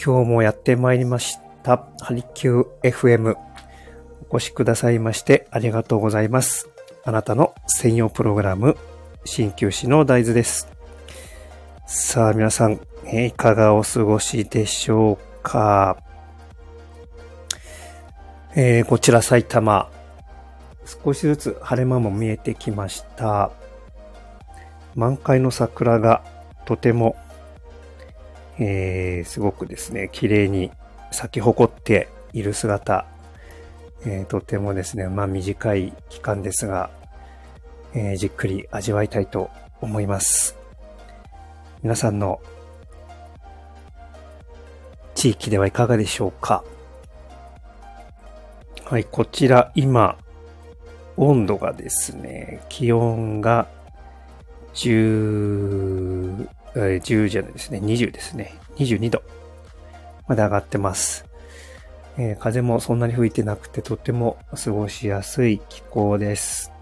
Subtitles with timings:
[0.00, 1.84] 今日もやってまいりました。
[2.00, 3.34] ハリキュー FM。
[4.30, 6.68] お越しくださいましてありがとうございます。
[7.02, 8.76] あなたの専用プログラム、
[9.24, 10.68] 鍼灸師の大豆です。
[11.84, 12.78] さあ皆さん、
[13.12, 15.96] いかがお過ごしでしょうか、
[18.54, 19.90] えー、こちら埼玉、
[20.84, 23.50] 少しずつ晴れ間も見えてきました。
[24.94, 26.22] 満開の桜が
[26.66, 27.16] とても
[28.58, 30.70] えー、すごくですね、綺麗に
[31.12, 33.06] 咲き誇っている姿、
[34.04, 36.90] えー、とてもですね、まあ短い期間ですが、
[37.94, 39.50] えー、じっくり味わいたいと
[39.80, 40.56] 思います。
[41.82, 42.40] 皆さんの
[45.14, 46.64] 地域ではいかがでしょうか？
[48.84, 50.18] はい、こちら今、
[51.16, 53.68] 温度がですね、気温が
[54.74, 55.67] 10、
[56.80, 58.54] 10じゃないですね、20ですね。
[58.76, 59.22] 22度
[60.26, 61.24] まで上がってます。
[62.16, 66.72] えー、風もそんなに吹いてなくてとても過ごしやすい気候です。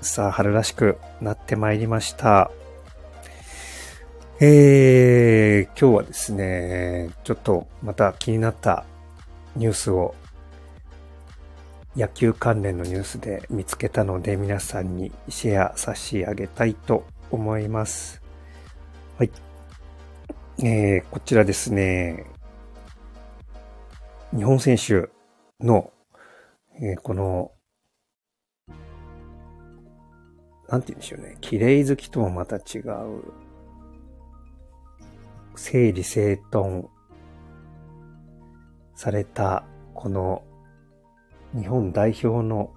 [0.00, 2.50] さあ、春らしくなってまいりました。
[4.40, 8.84] えー、今日はですね、ちょっとまた気になった
[9.56, 10.14] ニュースを
[11.96, 18.25] 野球関連のニュースで見つけたので皆さんにシェア差し上げたいと思います。
[19.18, 19.30] はい。
[20.62, 22.26] えー、こちらですね、
[24.36, 25.08] 日本選手
[25.58, 25.90] の、
[26.82, 27.50] えー、この、
[30.68, 33.22] なんて言うんでしょうね、綺麗好きともまた違う、
[35.54, 36.84] 整理整頓
[38.96, 40.42] された、この、
[41.54, 42.74] 日本代表の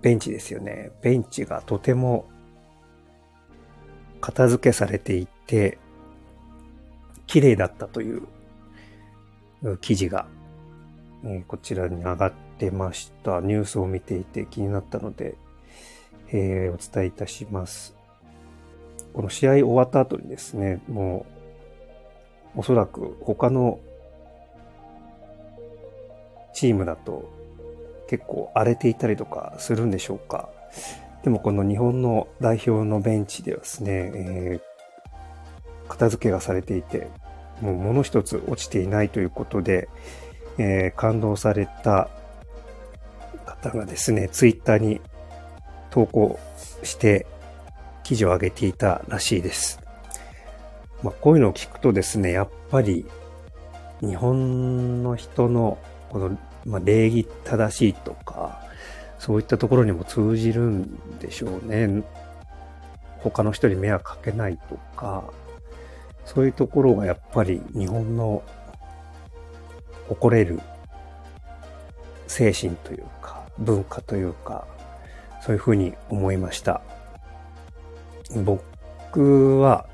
[0.00, 0.92] ベンチですよね。
[1.02, 2.30] ベンチがとても
[4.22, 5.78] 片付けされていて、
[7.26, 8.22] 綺麗だったという
[9.80, 10.26] 記事が、
[11.24, 13.40] えこちらに上がってました。
[13.40, 15.34] ニュースを見ていて気になったので、
[16.28, 17.94] えー、お伝えいたします。
[19.12, 21.26] この試合終わった後にですね、も
[22.56, 23.80] う、おそらく他の
[26.54, 27.28] チームだと
[28.08, 30.48] 結構荒れていたりとかするんでしょうか。
[31.22, 37.08] でもこの日本の代表のベンチではですね、えー、片付けがされていて、
[37.60, 39.88] もう物一つ落ちていないということで、
[40.58, 42.10] えー、感動された
[43.46, 45.00] 方がですね、ツイッターに
[45.90, 46.40] 投稿
[46.82, 47.26] して
[48.02, 49.80] 記事を上げていたらしいです。
[51.02, 53.06] まあ、こういうのを聞くとですね、やっぱり
[54.00, 55.78] 日本の人の
[56.10, 58.60] この、まあ、礼儀正しいとか、
[59.22, 62.02] そういったところにも通じるんでしょうね。
[63.20, 65.22] 他の人に迷惑かけないとか、
[66.24, 68.42] そういうところがやっぱり日本の
[70.08, 70.60] 誇れる
[72.26, 74.66] 精神というか文化というか
[75.40, 76.82] そういうふうに思いました。
[78.44, 79.86] 僕は、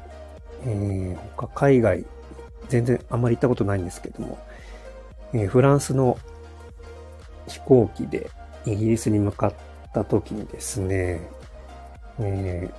[0.65, 2.06] えー、他海外
[2.71, 4.38] 全然あんまり行ったことないんですけども、
[5.34, 6.17] えー、フランスの
[7.47, 8.31] 飛行機で
[8.67, 9.55] イギリスに向かっ
[9.93, 11.21] た時にですね、
[12.19, 12.71] え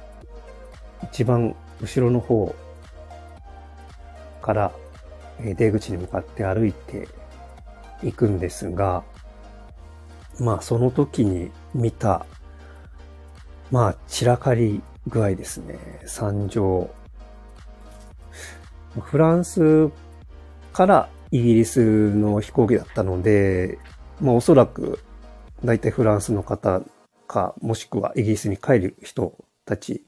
[1.01, 2.55] ー、一番後ろの方
[4.41, 4.71] から
[5.39, 7.07] 出口に向かって歩いて
[8.03, 9.03] いくんですが、
[10.39, 12.25] まあその時に見た、
[13.71, 15.79] まあ散らかり具合ですね。
[16.05, 16.89] 惨状。
[18.99, 19.89] フランス
[20.73, 23.77] からイギリスの飛行機だったので、
[24.19, 24.99] まあおそらく
[25.63, 26.81] 大体フランスの方
[27.27, 29.33] か、もしくはイギリスに帰る人
[29.65, 30.05] たち、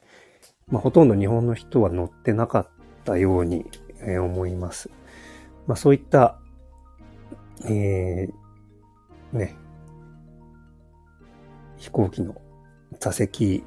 [0.67, 2.67] まあほとんど日本の人は乗ってなかっ
[3.03, 3.65] たように
[4.03, 4.89] え、思います。
[5.67, 6.39] まあそういった、
[7.65, 9.55] えー、ね、
[11.77, 12.35] 飛行機の
[12.99, 13.63] 座席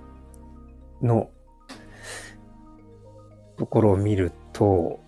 [1.03, 1.31] の
[3.57, 5.01] ところを見ると、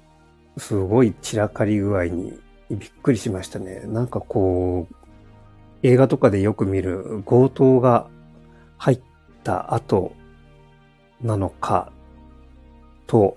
[0.59, 2.39] すごい散らかり具合に
[2.71, 3.81] びっくりしましたね。
[3.87, 4.95] なんかこう、
[5.87, 8.09] 映画とかでよく見る強盗が
[8.77, 9.01] 入っ
[9.45, 10.13] た後
[11.23, 11.93] なのか
[13.07, 13.37] と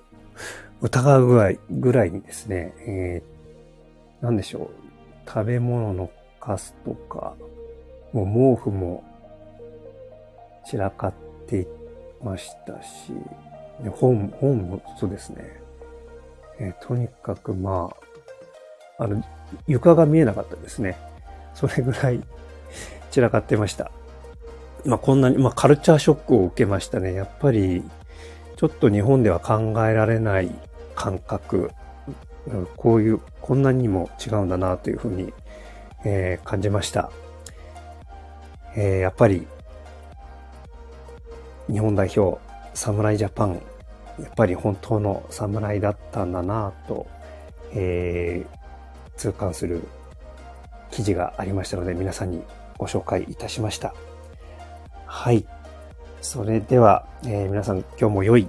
[0.82, 4.72] 疑うぐらい、ぐらいにですね、えー、なんでしょ
[5.26, 5.30] う。
[5.30, 6.10] 食べ物の
[6.40, 7.36] カスとか、
[8.14, 9.04] もう毛布も
[10.66, 11.14] 散らかっ
[11.46, 11.68] てい
[12.24, 13.14] ましたし、
[13.92, 15.62] 本、本もそうですね。
[16.58, 17.92] えー、とにかくま
[18.98, 19.24] あ、あの、
[19.68, 20.98] 床が見えなかったですね。
[21.60, 22.22] それぐらい
[23.12, 23.92] 散らかってました。
[24.86, 27.14] まあこんなに、まあカルチャーショックを受けましたね。
[27.14, 27.84] やっぱり、
[28.56, 30.52] ちょっと日本では考えられない
[30.96, 31.72] 感覚
[32.78, 35.34] こういう、こんなにも違うんだなというふうに、
[36.06, 37.12] えー、感じました。
[38.76, 39.48] えー、やっぱり、
[41.70, 42.40] 日本代表、
[42.74, 43.62] 侍ジャパン、
[44.20, 47.08] やっぱり本当の侍だったんだなと、
[47.74, 49.84] えー、痛感する
[50.92, 52.44] 記事がありましたので、皆さんに
[52.78, 53.94] ご紹介いたしました。
[55.06, 55.46] はい。
[56.22, 58.48] それでは、えー、皆さん今日も良い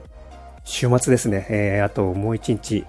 [0.64, 1.46] 週末ですね。
[1.48, 2.87] えー、あともう一日、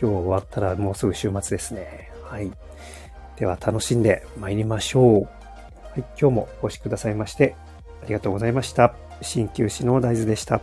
[0.00, 2.10] 今日終わったらもうすぐ週末ですね。
[2.22, 2.50] はい。
[3.36, 5.22] では楽しんで参りましょう。
[5.22, 7.56] はい、今日もお越しくださいまして、
[8.02, 8.94] ありがとうございました。
[9.20, 10.60] 鍼灸師の大豆でした。